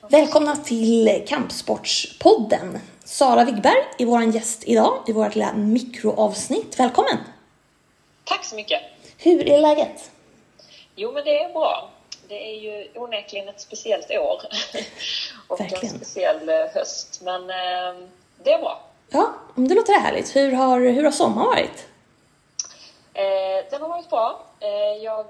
Välkomna 0.00 0.56
till 0.56 1.24
Kampsportspodden. 1.28 2.78
Sara 3.04 3.44
Wigberg 3.44 3.84
är 3.98 4.06
vår 4.06 4.22
gäst 4.22 4.62
idag 4.66 5.02
i 5.06 5.12
vårt 5.12 5.34
lilla 5.34 5.52
mikroavsnitt. 5.52 6.80
Välkommen! 6.80 7.16
Tack 8.24 8.44
så 8.44 8.54
mycket! 8.56 8.80
Hur 9.18 9.48
är 9.48 9.60
läget? 9.60 10.10
Jo, 10.96 11.12
men 11.12 11.24
det 11.24 11.42
är 11.42 11.52
bra. 11.52 11.90
Det 12.28 12.50
är 12.54 12.60
ju 12.60 12.88
onekligen 12.94 13.48
ett 13.48 13.60
speciellt 13.60 14.10
år 14.10 14.42
och 15.48 15.60
Verkligen. 15.60 15.94
en 15.94 16.00
speciell 16.00 16.48
eh, 16.48 16.54
höst, 16.74 17.20
men 17.24 17.42
eh, 17.50 18.06
det 18.44 18.52
är 18.52 18.58
bra. 18.58 18.80
Ja, 19.10 19.32
det 19.54 19.74
låter 19.74 20.00
härligt. 20.00 20.36
Hur 20.36 20.52
har, 20.52 20.80
hur 20.80 21.04
har 21.04 21.10
sommaren 21.10 21.46
varit? 21.46 21.86
Eh, 23.14 23.70
den 23.70 23.82
har 23.82 23.88
varit 23.88 24.10
bra. 24.10 24.44
Eh, 24.60 25.02
jag 25.04 25.26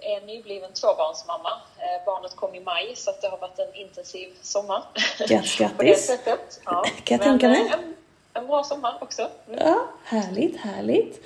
är 0.00 0.20
nybliven 0.26 0.72
tvåbarnsmamma. 0.72 1.50
Eh, 1.78 2.04
barnet 2.06 2.36
kom 2.36 2.54
i 2.54 2.60
maj, 2.60 2.96
så 2.96 3.12
det 3.20 3.28
har 3.28 3.38
varit 3.38 3.58
en 3.58 3.74
intensiv 3.74 4.28
sommar. 4.42 4.82
Grattis, 5.18 5.56
På 5.76 5.82
det 5.82 5.98
sättet. 5.98 6.60
Ja. 6.64 6.84
Kan 7.04 7.18
jag 7.18 7.26
Men, 7.26 7.38
tänka 7.38 7.48
mig. 7.48 7.66
eh, 7.66 7.72
En, 7.72 7.94
en 8.32 8.46
bra 8.46 8.64
sommar 8.64 8.98
också. 9.00 9.22
Mm. 9.48 9.58
Ja, 9.66 9.86
härligt, 10.04 10.56
härligt. 10.60 11.20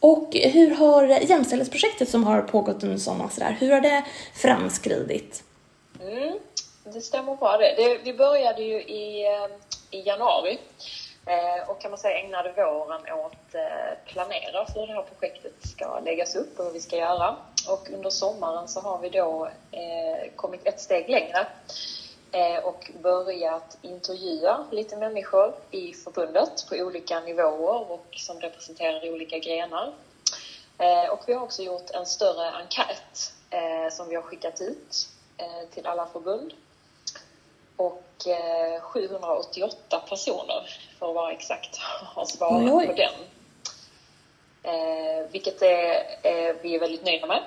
Och 0.00 0.28
hur 0.34 0.74
har 0.74 1.04
jämställdhetsprojektet 1.04 2.08
som 2.08 2.24
har 2.24 2.42
pågått 2.42 2.82
under 2.84 2.96
sommaren, 2.98 3.30
sådär, 3.30 3.56
hur 3.60 3.70
har 3.72 3.80
det 3.80 4.04
framskridit? 4.34 5.42
Mm, 6.00 6.38
det 6.84 7.00
stämmer 7.00 7.34
bra 7.36 7.56
det. 7.56 7.74
det. 7.76 7.98
Vi 8.04 8.14
började 8.14 8.62
ju 8.62 8.82
i, 8.82 9.26
eh, 9.26 9.48
i 9.90 10.02
januari 10.02 10.58
eh, 11.26 11.70
och 11.70 11.80
kan 11.80 11.90
man 11.90 11.98
säga 11.98 12.18
ägnade 12.18 12.52
våren 12.52 13.00
åt 13.12 13.54
planera 14.06 14.66
för 14.66 14.80
hur 14.80 14.86
det 14.86 14.92
här 14.92 15.02
projektet 15.02 15.52
ska 15.68 16.00
läggas 16.00 16.36
upp 16.36 16.58
och 16.58 16.64
hur 16.64 16.72
vi 16.72 16.80
ska 16.80 16.96
göra. 16.96 17.36
Och 17.68 17.90
under 17.90 18.10
sommaren 18.10 18.68
så 18.68 18.80
har 18.80 18.98
vi 18.98 19.08
då 19.08 19.48
eh, 19.70 20.32
kommit 20.36 20.66
ett 20.66 20.80
steg 20.80 21.08
längre 21.08 21.46
eh, 22.32 22.64
och 22.64 22.90
börjat 23.02 23.78
intervjua 23.82 24.66
lite 24.70 24.96
människor 24.96 25.54
i 25.70 25.92
förbundet 25.92 26.66
på 26.68 26.76
olika 26.76 27.20
nivåer 27.20 27.90
och 27.90 28.06
som 28.16 28.40
representerar 28.40 29.12
olika 29.12 29.38
grenar. 29.38 29.92
Eh, 30.78 31.10
och 31.12 31.20
vi 31.26 31.32
har 31.32 31.42
också 31.42 31.62
gjort 31.62 31.90
en 31.90 32.06
större 32.06 32.50
enkät 32.50 33.32
som 33.92 34.08
vi 34.08 34.14
har 34.14 34.22
skickat 34.22 34.60
ut 34.60 35.08
till 35.70 35.86
alla 35.86 36.06
förbund. 36.06 36.52
Och 37.76 38.26
eh, 38.26 38.80
788 38.80 40.02
personer, 40.08 40.78
för 40.98 41.08
att 41.08 41.14
vara 41.14 41.32
exakt, 41.32 41.76
har 42.14 42.24
svarat 42.24 42.72
oj. 42.72 42.86
på 42.86 42.92
den. 42.92 43.12
Eh, 44.62 45.26
vilket 45.30 45.62
är, 45.62 45.94
eh, 46.22 46.56
vi 46.62 46.74
är 46.74 46.80
väldigt 46.80 47.04
nöjda 47.04 47.26
med. 47.26 47.42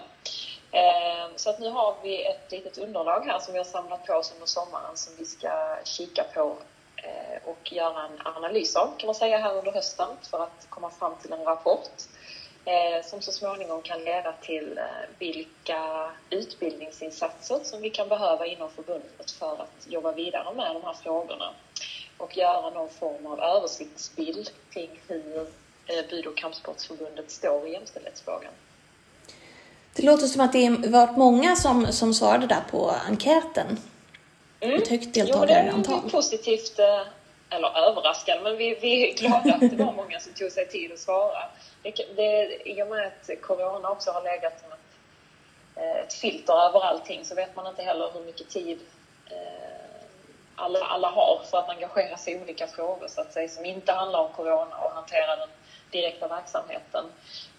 Eh, 0.71 1.35
så 1.35 1.49
att 1.49 1.59
nu 1.59 1.69
har 1.69 1.95
vi 2.03 2.25
ett 2.25 2.51
litet 2.51 2.77
underlag 2.77 3.25
här 3.25 3.39
som 3.39 3.53
vi 3.53 3.57
har 3.57 3.65
samlat 3.65 4.05
på 4.05 4.13
oss 4.13 4.31
under 4.33 4.45
sommaren 4.45 4.97
som 4.97 5.13
vi 5.17 5.25
ska 5.25 5.77
kika 5.83 6.23
på 6.33 6.57
eh, 6.95 7.49
och 7.49 7.73
göra 7.73 8.03
en 8.03 8.21
analys 8.35 8.75
av, 8.75 8.97
kan 8.97 9.07
man 9.07 9.15
säga, 9.15 9.37
här 9.37 9.57
under 9.57 9.71
hösten 9.71 10.07
för 10.21 10.43
att 10.43 10.67
komma 10.69 10.89
fram 10.89 11.15
till 11.21 11.33
en 11.33 11.43
rapport 11.43 11.89
eh, 12.65 13.05
som 13.05 13.21
så 13.21 13.31
småningom 13.31 13.81
kan 13.81 14.03
leda 14.03 14.31
till 14.31 14.77
eh, 14.77 15.09
vilka 15.19 16.11
utbildningsinsatser 16.29 17.59
som 17.63 17.81
vi 17.81 17.89
kan 17.89 18.07
behöva 18.07 18.45
inom 18.45 18.69
förbundet 18.69 19.31
för 19.31 19.61
att 19.61 19.87
jobba 19.87 20.11
vidare 20.11 20.53
med 20.53 20.75
de 20.75 20.83
här 20.83 20.93
frågorna 20.93 21.53
och 22.17 22.37
göra 22.37 22.69
någon 22.69 22.89
form 22.89 23.25
av 23.25 23.39
översiktsbild 23.39 24.49
kring 24.73 25.01
hur 25.07 25.47
Bud 26.09 26.27
och 26.27 26.37
kampsportsförbundet 26.37 27.31
står 27.31 27.67
i 27.67 27.71
jämställdhetsfrågan. 27.71 28.51
Det 29.95 30.03
låter 30.03 30.27
som 30.27 30.41
att 30.41 30.53
det 30.53 30.69
varit 30.69 31.17
många 31.17 31.55
som, 31.55 31.93
som 31.93 32.13
svarade 32.13 32.47
där 32.47 32.63
på 32.71 32.91
enkäten. 33.07 33.77
Mm. 34.59 34.81
Ett 34.81 34.87
högt 34.87 35.07
Jo, 35.13 35.25
men 35.25 35.47
det 35.47 35.53
är 35.53 35.63
deltagarantal. 35.63 36.09
positivt, 36.11 36.79
eh, 36.79 37.01
eller 37.49 37.77
överraskande, 37.77 38.43
men 38.43 38.57
vi, 38.57 38.75
vi 38.81 39.11
är 39.11 39.13
glada 39.17 39.53
att 39.53 39.59
det 39.59 39.83
var 39.83 39.93
många 39.93 40.19
som 40.19 40.33
tog 40.33 40.51
sig 40.51 40.67
tid 40.67 40.91
att 40.91 40.99
svara. 40.99 41.49
Det, 41.81 41.91
det, 42.15 42.69
I 42.69 42.83
och 42.83 42.87
med 42.87 43.07
att 43.07 43.41
corona 43.41 43.89
också 43.89 44.11
har 44.11 44.23
legat 44.23 44.61
som 44.61 44.71
ett, 44.71 44.79
eh, 45.75 46.03
ett 46.05 46.13
filter 46.13 46.53
över 46.53 46.85
allting 46.85 47.25
så 47.25 47.35
vet 47.35 47.55
man 47.55 47.67
inte 47.67 47.83
heller 47.83 48.09
hur 48.13 48.21
mycket 48.21 48.49
tid 48.49 48.79
eh, 49.31 49.85
alla, 50.55 50.79
alla 50.79 51.09
har 51.09 51.41
för 51.51 51.57
att 51.57 51.69
engagera 51.69 52.17
sig 52.17 52.33
i 52.33 52.41
olika 52.41 52.67
frågor 52.67 53.07
så 53.07 53.21
att 53.21 53.33
säga, 53.33 53.49
som 53.49 53.65
inte 53.65 53.91
handlar 53.91 54.19
om 54.19 54.33
corona 54.33 54.77
och 54.77 54.91
hantera 54.91 55.35
den 55.35 55.49
direkta 55.95 56.27
verksamheten. 56.27 57.05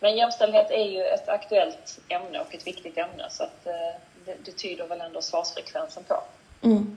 Men 0.00 0.16
jämställdhet 0.16 0.70
är 0.70 0.84
ju 0.84 1.02
ett 1.02 1.28
aktuellt 1.28 1.98
ämne 2.08 2.40
och 2.40 2.54
ett 2.54 2.66
viktigt 2.66 2.98
ämne 2.98 3.26
så 3.30 3.42
att, 3.42 3.66
eh, 3.66 4.00
det, 4.24 4.36
det 4.44 4.52
tyder 4.52 4.86
väl 4.86 5.00
ändå 5.00 5.22
svarsfrekvensen 5.22 6.04
på. 6.08 6.16
Mm. 6.62 6.96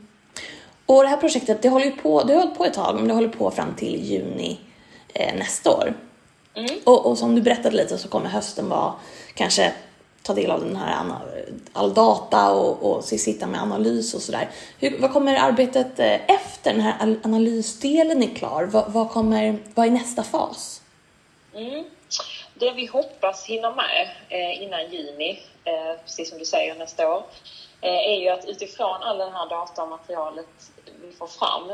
Och 0.86 1.04
det 1.04 1.10
här 1.10 1.18
projektet, 1.18 1.62
det 1.62 1.70
håller 1.70 1.86
ju 1.86 1.92
på, 1.92 2.24
det 2.24 2.34
har 2.34 2.42
hållit 2.42 2.58
på 2.58 2.66
ett 2.66 2.74
tag, 2.74 2.96
men 2.96 3.08
det 3.08 3.14
håller 3.14 3.30
på 3.30 3.52
fram 3.52 3.76
till 3.76 3.96
juni 3.96 4.60
eh, 5.14 5.36
nästa 5.36 5.72
år. 5.72 5.94
Mm. 6.54 6.76
Och, 6.84 7.06
och 7.06 7.18
som 7.18 7.36
du 7.36 7.42
berättade 7.42 7.76
lite 7.76 7.98
så 7.98 8.08
kommer 8.08 8.30
hösten 8.30 8.70
vara 8.70 8.94
kanske 9.34 9.74
ta 10.24 10.34
del 10.34 10.52
av 10.52 10.60
den 10.60 10.76
här 10.76 11.06
all 11.74 11.94
data 11.94 12.52
och, 12.52 12.92
och 12.92 13.04
sitta 13.04 13.48
med 13.48 13.62
analys 13.62 14.14
och 14.14 14.22
sådär. 14.22 14.50
Vad 15.00 15.14
kommer 15.14 15.36
arbetet 15.36 16.00
eh, 16.00 16.14
efter 16.14 16.74
den 16.74 16.82
här 16.82 16.96
al- 17.00 17.20
analysdelen 17.24 18.24
är 18.24 18.36
klar? 18.36 18.64
Vad, 18.64 18.92
vad, 18.92 19.10
kommer, 19.10 19.58
vad 19.76 19.88
är 19.88 19.92
nästa 19.92 20.24
fas? 20.24 20.82
Mm. 21.60 21.86
Det 22.54 22.72
vi 22.72 22.86
hoppas 22.86 23.46
hinna 23.46 23.72
med 23.76 24.10
eh, 24.30 24.64
innan 24.64 24.92
juni, 24.92 25.44
eh, 25.64 26.02
precis 26.04 26.30
som 26.30 26.40
du 26.40 26.46
säger 26.46 26.76
nästa 26.76 27.16
år, 27.16 27.24
eh, 27.82 28.12
är 28.12 28.16
ju 28.16 28.30
att 28.30 28.46
utifrån 28.46 29.04
all 29.04 29.18
den 29.18 29.34
här 29.34 29.50
data 29.50 29.84
och 29.84 29.90
materialet 29.90 30.72
vi 31.02 31.12
får 31.12 31.28
fram, 31.28 31.72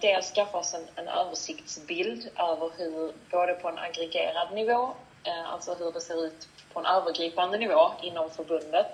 dels 0.00 0.32
skaffa 0.32 0.58
oss 0.58 0.74
en, 0.74 0.86
en 0.94 1.08
översiktsbild 1.08 2.30
över 2.36 2.70
hur, 2.76 3.12
både 3.30 3.54
på 3.54 3.68
en 3.68 3.78
aggregerad 3.78 4.52
nivå, 4.54 4.90
alltså 5.46 5.74
hur 5.74 5.92
det 5.92 6.00
ser 6.00 6.26
ut 6.26 6.48
på 6.72 6.80
en 6.80 6.86
övergripande 6.86 7.58
nivå 7.58 7.90
inom 8.02 8.30
förbundet, 8.30 8.86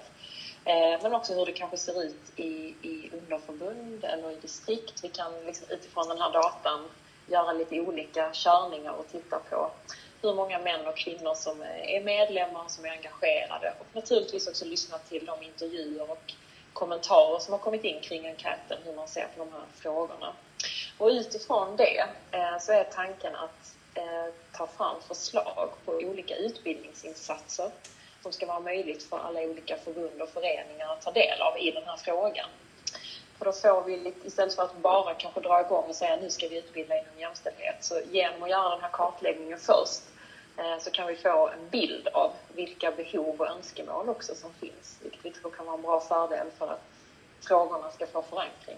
men 1.03 1.15
också 1.15 1.35
hur 1.35 1.47
det 1.47 1.53
kanske 1.53 1.77
ser 1.77 2.03
ut 2.03 2.33
i, 2.37 2.75
i 2.83 3.11
underförbund 3.13 4.05
eller 4.05 4.31
i 4.31 4.37
distrikt. 4.37 5.05
Vi 5.05 5.09
kan 5.09 5.45
liksom 5.47 5.67
utifrån 5.71 6.09
den 6.09 6.21
här 6.21 6.33
datan 6.33 6.89
göra 7.27 7.53
lite 7.53 7.81
olika 7.81 8.31
körningar 8.33 8.93
och 8.93 9.09
titta 9.13 9.39
på 9.39 9.71
hur 10.23 10.35
många 10.35 10.59
män 10.59 10.87
och 10.87 10.97
kvinnor 10.97 11.35
som 11.35 11.63
är 11.63 12.01
medlemmar, 12.01 12.65
och 12.65 12.71
som 12.71 12.85
är 12.85 12.91
engagerade 12.91 13.75
och 13.79 13.87
naturligtvis 13.93 14.47
också 14.49 14.65
lyssna 14.65 14.99
till 14.99 15.27
de 15.27 15.43
intervjuer 15.43 16.11
och 16.11 16.33
kommentarer 16.73 17.39
som 17.39 17.53
har 17.53 17.59
kommit 17.59 17.85
in 17.85 18.01
kring 18.01 18.27
enkäten, 18.27 18.79
hur 18.85 18.93
man 18.93 19.09
ser 19.09 19.27
på 19.37 19.45
de 19.45 19.53
här 19.53 19.65
frågorna. 19.75 20.33
Och 20.99 21.09
utifrån 21.09 21.77
det 21.77 21.99
eh, 22.31 22.59
så 22.61 22.73
är 22.73 22.85
tanken 22.85 23.35
att 23.35 23.75
eh, 23.95 24.35
ta 24.53 24.67
fram 24.67 25.01
förslag 25.01 25.71
på 25.85 25.93
olika 25.93 26.37
utbildningsinsatser 26.37 27.71
som 28.23 28.33
ska 28.33 28.47
vara 28.47 28.61
möjligt 28.61 29.03
för 29.03 29.19
alla 29.19 29.41
olika 29.41 29.77
förbund 29.77 30.23
och 30.23 30.29
föreningar 30.29 30.93
att 30.93 31.03
ta 31.03 31.11
del 31.11 31.43
av 31.43 31.59
i 31.59 31.71
den 31.71 31.85
här 31.87 31.97
frågan. 31.97 32.49
För 33.39 33.45
då 33.45 33.53
får 33.53 33.85
vi 33.85 33.97
lite, 33.97 34.27
istället 34.27 34.55
för 34.55 34.63
att 34.63 34.83
bara 34.83 35.15
kanske 35.15 35.41
dra 35.41 35.61
igång 35.61 35.85
och 35.89 35.95
säga 35.95 36.17
nu 36.17 36.31
ska 36.31 36.49
vi 36.49 36.59
utbilda 36.59 36.95
inom 36.95 37.19
jämställdhet, 37.19 37.77
så 37.81 38.01
genom 38.11 38.43
att 38.43 38.51
göra 38.51 38.71
den 38.71 38.81
här 38.81 38.91
kartläggningen 38.93 39.59
först 39.59 40.03
eh, 40.57 40.79
så 40.81 40.91
kan 40.91 41.07
vi 41.07 41.17
få 41.17 41.49
en 41.49 41.69
bild 41.71 42.09
av 42.09 42.33
vilka 42.55 42.91
behov 42.91 43.41
och 43.41 43.49
önskemål 43.49 44.09
också 44.09 44.35
som 44.35 44.53
finns, 44.61 44.99
vilket 45.03 45.25
vi 45.25 45.31
tror 45.31 45.51
kan 45.51 45.67
vara 45.67 45.77
en 45.77 45.83
bra 45.83 46.01
fördel 46.01 46.47
för 46.59 46.67
att 46.73 46.83
frågorna 47.41 47.91
ska 47.91 48.07
få 48.07 48.23
förankring. 48.23 48.77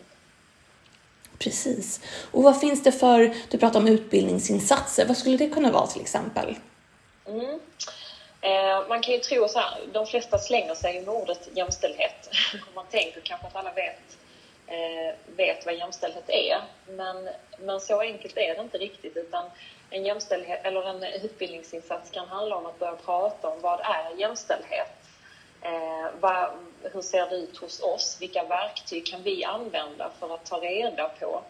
Precis. 1.39 2.01
Och 2.33 2.43
vad 2.43 2.61
finns 2.61 2.83
det 2.83 2.93
för, 2.93 3.35
du 3.51 3.59
pratar 3.59 3.81
om 3.81 3.89
utbildningsinsatser, 3.89 5.07
vad 5.07 5.17
skulle 5.17 5.37
det 5.37 5.49
kunna 5.51 5.71
vara 5.71 5.87
till 5.87 6.01
exempel? 6.01 6.57
Mm. 7.27 7.61
Eh, 8.41 8.89
man 8.89 9.01
kan 9.01 9.15
ju 9.15 9.21
tro 9.21 9.49
så 9.49 9.59
här, 9.59 9.81
de 9.93 10.07
flesta 10.07 10.39
slänger 10.39 10.75
sig 10.75 11.01
med 11.01 11.15
ordet 11.15 11.49
jämställdhet. 11.55 12.31
man 12.75 12.87
tänker 12.91 13.21
kanske 13.21 13.47
att 13.47 13.57
alla 13.57 13.73
vet, 13.73 14.19
Eh, 14.71 15.15
vet 15.27 15.67
vad 15.67 15.75
jämställdhet 15.75 16.31
är. 16.31 16.63
Men, 16.89 17.29
men 17.59 17.81
så 17.81 18.01
enkelt 18.01 18.37
är 18.37 18.55
det 18.55 18.61
inte 18.61 18.79
riktigt. 18.79 19.17
Utan 19.17 19.51
en, 19.91 20.05
jämställdhet, 20.05 20.61
eller 20.65 20.89
en 20.89 21.03
utbildningsinsats 21.03 22.11
kan 22.11 22.29
handla 22.29 22.57
om 22.57 22.67
att 22.67 22.79
börja 22.79 22.97
prata 22.97 23.49
om 23.49 23.61
vad 23.61 23.81
är 23.81 24.21
jämställdhet? 24.21 24.99
Eh, 25.63 26.07
vad, 26.21 26.51
hur 26.83 27.03
ser 27.03 27.31
det 27.31 27.37
ut 27.37 27.57
hos 27.57 27.83
oss? 27.83 28.17
Vilka 28.21 28.45
verktyg 28.45 29.07
kan 29.07 29.23
vi 29.23 29.45
använda 29.45 30.11
för 30.19 30.35
att 30.35 30.47
ta 30.47 30.61
reda 30.61 31.09
på 31.09 31.43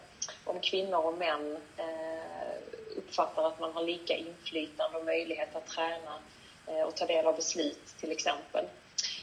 om 0.45 0.59
kvinnor 0.59 1.05
och 1.05 1.17
män 1.17 1.57
eh, 1.77 2.57
uppfattar 2.97 3.47
att 3.47 3.59
man 3.59 3.73
har 3.73 3.83
lika 3.83 4.15
inflytande 4.15 4.97
och 4.97 5.05
möjlighet 5.05 5.55
att 5.55 5.67
träna 5.67 6.19
eh, 6.67 6.81
och 6.81 6.95
ta 6.95 7.05
del 7.05 7.25
av 7.25 7.35
beslut 7.35 7.95
till 7.99 8.11
exempel. 8.11 8.65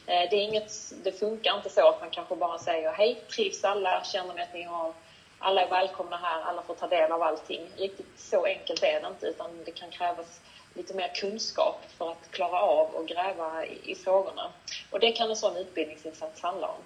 Eh, 0.06 0.30
det, 0.30 0.36
är 0.36 0.42
inget, 0.42 0.72
det 1.04 1.12
funkar 1.12 1.56
inte 1.56 1.70
så 1.70 1.88
att 1.88 2.00
man 2.00 2.10
kanske 2.10 2.36
bara 2.36 2.58
säger 2.58 2.92
hej, 2.92 3.20
trivs 3.34 3.64
alla, 3.64 4.04
känner 4.04 4.34
ni 4.34 4.42
att 4.42 4.54
ni 4.54 4.62
har 4.62 4.92
alla 5.38 5.62
är 5.62 5.70
välkomna 5.70 6.16
här, 6.16 6.42
alla 6.42 6.62
får 6.62 6.74
ta 6.74 6.86
del 6.86 7.12
av 7.12 7.22
allting. 7.22 7.60
Riktigt 7.76 8.06
så 8.16 8.44
enkelt 8.44 8.82
är 8.82 9.00
det 9.00 9.08
inte 9.08 9.26
utan 9.26 9.50
det 9.64 9.70
kan 9.70 9.90
krävas 9.90 10.40
lite 10.74 10.94
mer 10.94 11.14
kunskap 11.14 11.80
för 11.98 12.10
att 12.10 12.30
klara 12.30 12.60
av 12.60 12.88
och 12.94 13.08
gräva 13.08 13.66
i, 13.66 13.92
i 13.92 13.94
frågorna. 13.94 14.50
Och 14.90 15.00
det 15.00 15.12
kan 15.12 15.30
en 15.30 15.36
sån 15.36 15.56
utbildningsinsats 15.56 16.42
handla 16.42 16.66
om. 16.66 16.80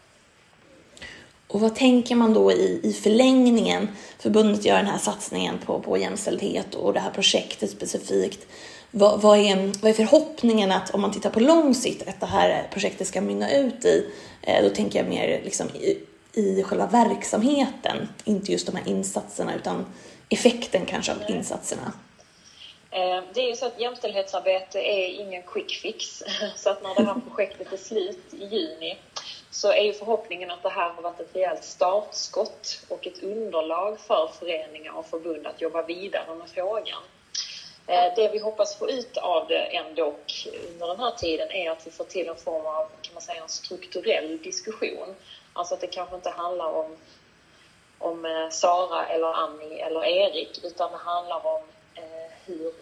Och 1.48 1.60
vad 1.60 1.74
tänker 1.74 2.14
man 2.14 2.34
då 2.34 2.52
i, 2.52 2.80
i 2.82 2.92
förlängningen? 2.92 3.88
Förbundet 4.18 4.64
gör 4.64 4.76
den 4.76 4.86
här 4.86 4.98
satsningen 4.98 5.58
på, 5.58 5.80
på 5.80 5.98
jämställdhet 5.98 6.74
och 6.74 6.92
det 6.92 7.00
här 7.00 7.10
projektet 7.10 7.70
specifikt. 7.70 8.46
Vad, 8.90 9.20
vad, 9.20 9.38
är, 9.38 9.72
vad 9.82 9.90
är 9.90 9.94
förhoppningen 9.94 10.72
att 10.72 10.94
om 10.94 11.00
man 11.00 11.12
tittar 11.12 11.30
på 11.30 11.40
lång 11.40 11.74
sikt 11.74 12.08
att 12.08 12.20
det 12.20 12.26
här 12.26 12.68
projektet 12.72 13.06
ska 13.06 13.20
mynna 13.20 13.52
ut 13.56 13.84
i? 13.84 14.10
Eh, 14.42 14.62
då 14.64 14.70
tänker 14.70 14.98
jag 14.98 15.08
mer 15.08 15.40
liksom 15.44 15.66
i, 15.68 15.98
i 16.32 16.62
själva 16.62 16.86
verksamheten, 16.86 18.08
inte 18.24 18.52
just 18.52 18.66
de 18.66 18.76
här 18.76 18.88
insatserna 18.88 19.54
utan 19.54 19.86
effekten 20.28 20.86
kanske 20.86 21.12
av 21.12 21.18
insatserna. 21.28 21.92
Eh, 22.90 23.22
det 23.34 23.40
är 23.40 23.48
ju 23.48 23.56
så 23.56 23.66
att 23.66 23.80
jämställdhetsarbete 23.80 24.78
är 24.78 25.08
ingen 25.08 25.42
quick 25.42 25.72
fix. 25.82 26.22
Så 26.56 26.70
att 26.70 26.82
när 26.82 26.94
det 26.94 27.04
här 27.04 27.20
projektet 27.28 27.72
är 27.72 27.76
slut 27.76 28.24
i 28.30 28.44
juni 28.44 28.98
så 29.50 29.72
är 29.72 29.82
ju 29.82 29.92
förhoppningen 29.92 30.50
att 30.50 30.62
det 30.62 30.68
här 30.68 30.92
har 30.92 31.02
varit 31.02 31.20
ett 31.20 31.36
rejält 31.36 31.64
startskott 31.64 32.84
och 32.88 33.06
ett 33.06 33.22
underlag 33.22 34.00
för 34.00 34.30
föreningar 34.38 34.92
och 34.92 35.06
förbund 35.06 35.46
att 35.46 35.60
jobba 35.60 35.82
vidare 35.82 36.34
med 36.34 36.48
frågan. 36.48 37.02
Eh, 37.90 38.12
det 38.16 38.28
vi 38.28 38.38
hoppas 38.38 38.76
få 38.76 38.90
ut 38.90 39.16
av 39.16 39.48
det 39.48 39.76
ändå 39.76 40.14
under 40.72 40.86
den 40.86 41.00
här 41.00 41.10
tiden 41.10 41.50
är 41.50 41.70
att 41.70 41.86
vi 41.86 41.90
får 41.90 42.04
till 42.04 42.28
en 42.28 42.36
form 42.36 42.66
av 42.66 42.86
kan 43.02 43.14
man 43.14 43.22
säga, 43.22 43.42
en 43.42 43.48
strukturell 43.48 44.38
diskussion. 44.42 45.16
Alltså 45.52 45.74
att 45.74 45.80
det 45.80 45.86
kanske 45.86 46.16
inte 46.16 46.30
handlar 46.30 46.66
om, 46.66 46.96
om 47.98 48.24
eh, 48.24 48.48
Sara 48.50 49.06
eller 49.06 49.32
Annie 49.32 49.80
eller 49.80 50.04
Erik 50.04 50.64
utan 50.64 50.92
det 50.92 50.96
handlar 50.96 51.46
om 51.46 51.62
eh, 51.94 52.32
hur, 52.46 52.72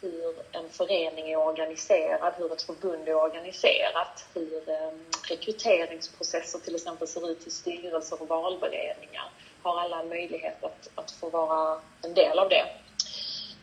hur 0.00 0.34
en 0.52 0.70
förening 0.70 1.32
är 1.32 1.36
organiserad, 1.36 2.32
hur 2.36 2.52
ett 2.52 2.62
förbund 2.62 3.08
är 3.08 3.14
organiserat, 3.14 4.24
hur 4.34 4.70
eh, 4.70 4.90
rekryteringsprocesser 5.28 6.58
till 6.58 6.74
exempel 6.74 7.08
ser 7.08 7.30
ut 7.30 7.46
i 7.46 7.50
styrelser 7.50 8.22
och 8.22 8.28
valberedningar. 8.28 9.30
Har 9.62 9.80
alla 9.80 10.02
möjlighet 10.02 10.64
att, 10.64 10.88
att 10.94 11.10
få 11.10 11.28
vara 11.28 11.80
en 12.02 12.14
del 12.14 12.38
av 12.38 12.48
det. 12.48 12.64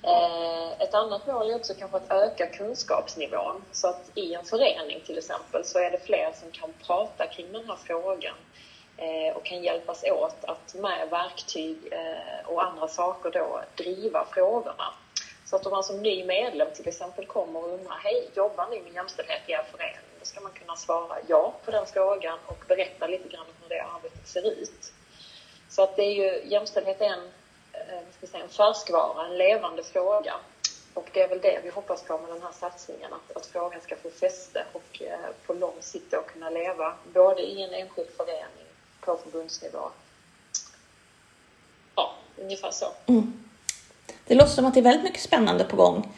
Eh, 0.04 0.82
ett 0.82 0.94
annat 0.94 1.28
mål 1.28 1.50
är 1.50 1.56
också 1.56 1.74
kanske 1.74 1.98
att 1.98 2.12
öka 2.12 2.48
kunskapsnivån 2.48 3.64
så 3.72 3.88
att 3.88 4.12
i 4.16 4.34
en 4.34 4.46
förening 4.46 5.02
till 5.06 5.18
exempel 5.18 5.66
så 5.66 5.80
är 5.80 5.92
det 5.92 6.06
fler 6.06 6.32
som 6.34 6.52
kan 6.52 6.74
prata 6.88 7.28
kring 7.28 7.52
den 7.52 7.68
här 7.68 7.76
frågan 7.76 8.36
eh, 8.98 9.38
och 9.38 9.46
kan 9.46 9.64
hjälpas 9.64 10.04
åt 10.04 10.44
att 10.46 10.74
med 10.74 11.10
verktyg 11.10 11.78
eh, 11.92 12.50
och 12.50 12.64
andra 12.66 12.88
saker 12.88 13.32
då 13.32 13.62
driva 13.76 14.26
frågorna. 14.26 14.94
Så 15.46 15.56
att 15.56 15.66
om 15.66 15.72
man 15.72 15.84
som 15.84 16.02
ny 16.02 16.24
medlem 16.24 16.68
till 16.76 16.88
exempel 16.88 17.26
kommer 17.26 17.64
och 17.64 17.74
undrar 17.74 18.00
Hej, 18.04 18.30
jobbar 18.36 18.68
ni 18.70 18.82
med 18.82 18.94
jämställdhet 18.94 19.42
i 19.48 19.52
er 19.52 19.66
förening? 19.72 19.98
Då 20.20 20.26
ska 20.26 20.42
man 20.42 20.52
kunna 20.52 20.76
svara 20.76 21.18
ja 21.28 21.54
på 21.66 21.72
den 21.72 21.86
frågan 21.86 22.40
och 22.46 22.64
berätta 22.68 23.08
lite 23.08 23.30
grann 23.30 23.46
om 23.46 23.54
hur 23.62 23.70
det 23.70 23.82
arbetet 23.82 24.28
ser 24.28 24.48
ut. 24.48 24.94
Så 25.70 25.84
att 25.84 25.96
det 25.96 26.04
är 26.04 26.14
ju, 26.14 26.50
jämställdhet 26.50 27.02
är 27.02 27.06
en 27.06 27.32
ska 28.18 28.28
säga, 28.28 28.44
en 28.44 28.50
färskvara, 28.50 29.26
en 29.26 29.38
levande 29.38 29.84
fråga. 29.84 30.34
Och 30.94 31.10
det 31.14 31.22
är 31.22 31.28
väl 31.28 31.42
det 31.42 31.60
vi 31.64 31.70
hoppas 31.70 32.04
på 32.04 32.18
med 32.18 32.30
den 32.30 32.42
här 32.42 32.52
satsningen, 32.52 33.14
att, 33.14 33.38
att 33.38 33.46
frågan 33.46 33.82
ska 33.82 33.96
få 33.96 34.10
fäste 34.10 34.66
och 34.74 35.02
eh, 35.02 35.20
på 35.46 35.54
lång 35.54 35.76
sikt 35.80 36.12
då 36.12 36.22
kunna 36.22 36.50
leva 36.50 36.94
både 37.14 37.42
i 37.42 37.64
en 37.64 37.74
enskild 37.74 38.10
förening, 38.18 38.68
på 39.02 39.18
förbundsnivå. 39.24 39.90
Ja, 41.96 42.16
ungefär 42.38 42.72
så. 42.72 42.86
Mm. 43.06 43.34
Det 44.26 44.36
låter 44.36 44.50
som 44.50 44.66
att 44.66 44.74
det 44.74 44.80
är 44.80 44.84
väldigt 44.84 45.04
mycket 45.04 45.22
spännande 45.22 45.64
på 45.64 45.76
gång. 45.76 46.16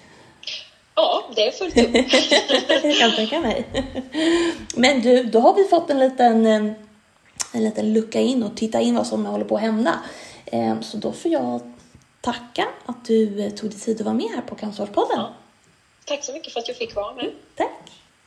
Ja, 0.95 1.23
det 1.35 1.47
är 1.47 1.51
fullt 1.51 1.77
upp. 1.77 2.83
jag 2.83 2.97
kan 2.97 3.15
tänka 3.15 3.39
mig. 3.39 3.65
Men 4.75 5.01
du, 5.01 5.23
då 5.23 5.39
har 5.39 5.53
vi 5.53 5.63
fått 5.63 5.89
en 5.89 5.99
liten, 5.99 6.45
eh, 6.45 6.73
en 7.53 7.63
liten 7.63 7.93
lucka 7.93 8.19
in 8.19 8.43
och 8.43 8.57
titta 8.57 8.81
in 8.81 8.95
vad 8.95 9.07
som 9.07 9.25
håller 9.25 9.45
på 9.45 9.55
att 9.55 9.61
hända. 9.61 9.99
Ehm, 10.45 10.83
så 10.83 10.97
då 10.97 11.11
får 11.11 11.31
jag 11.31 11.61
tacka 12.21 12.67
att 12.85 13.05
du 13.05 13.45
eh, 13.45 13.51
tog 13.51 13.69
dig 13.69 13.79
tid 13.79 13.99
att 13.99 14.05
vara 14.05 14.15
med 14.15 14.29
här 14.35 14.41
på 14.41 14.55
Cancerspodden. 14.55 15.17
Ja. 15.17 15.33
Tack 16.05 16.23
så 16.23 16.33
mycket 16.33 16.53
för 16.53 16.59
att 16.59 16.67
jag 16.67 16.77
fick 16.77 16.95
vara 16.95 17.15
med. 17.15 17.31
Tack. 17.55 17.91